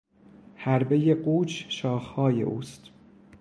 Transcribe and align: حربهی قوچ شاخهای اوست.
حربهی 0.55 1.13
قوچ 1.15 1.63
شاخهای 1.69 2.41
اوست. 2.43 2.89